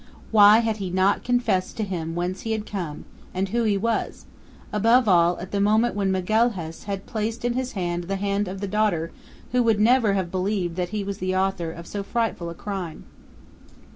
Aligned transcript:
Why 0.31 0.61
had 0.61 0.77
he 0.77 0.89
not 0.89 1.23
confessed 1.23 1.77
to 1.77 1.83
him 1.83 2.15
whence 2.15 2.41
he 2.41 2.53
had 2.53 2.65
come, 2.65 3.05
and 3.35 3.49
who 3.49 3.61
he 3.65 3.77
was 3.77 4.25
above 4.73 5.07
all, 5.07 5.37
at 5.37 5.51
the 5.51 5.59
moment 5.61 5.93
when 5.93 6.11
Magalhaës 6.11 6.85
had 6.85 7.05
place 7.05 7.37
in 7.37 7.53
his 7.53 7.73
hand 7.73 8.05
the 8.05 8.15
hand 8.15 8.47
of 8.47 8.61
the 8.61 8.67
daughter 8.67 9.11
who 9.51 9.61
would 9.61 9.79
never 9.79 10.13
have 10.13 10.31
believed 10.31 10.75
that 10.75 10.89
he 10.89 11.03
was 11.03 11.19
the 11.19 11.35
author 11.35 11.71
of 11.71 11.85
so 11.85 12.01
frightful 12.01 12.49
a 12.49 12.55
crime. 12.55 13.03